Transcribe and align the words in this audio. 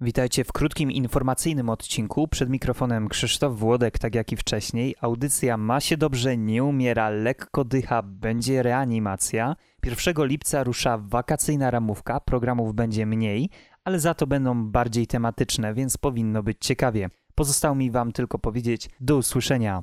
Witajcie 0.00 0.44
w 0.44 0.52
krótkim 0.52 0.90
informacyjnym 0.90 1.68
odcinku. 1.68 2.28
Przed 2.28 2.50
mikrofonem 2.50 3.08
Krzysztof 3.08 3.58
Włodek, 3.58 3.98
tak 3.98 4.14
jak 4.14 4.32
i 4.32 4.36
wcześniej. 4.36 4.94
Audycja 5.00 5.56
ma 5.56 5.80
się 5.80 5.96
dobrze, 5.96 6.36
nie 6.36 6.64
umiera, 6.64 7.10
lekko 7.10 7.64
dycha, 7.64 8.02
będzie 8.02 8.62
reanimacja. 8.62 9.56
1 9.84 10.26
lipca 10.26 10.64
rusza 10.64 10.98
wakacyjna 10.98 11.70
ramówka, 11.70 12.20
programów 12.20 12.74
będzie 12.74 13.06
mniej, 13.06 13.50
ale 13.84 14.00
za 14.00 14.14
to 14.14 14.26
będą 14.26 14.64
bardziej 14.64 15.06
tematyczne, 15.06 15.74
więc 15.74 15.96
powinno 15.96 16.42
być 16.42 16.56
ciekawie. 16.60 17.10
Pozostało 17.34 17.74
mi 17.74 17.90
Wam 17.90 18.12
tylko 18.12 18.38
powiedzieć 18.38 18.90
do 19.00 19.16
usłyszenia. 19.16 19.82